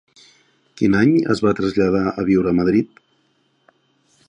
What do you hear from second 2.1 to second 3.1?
a viure a Madrid?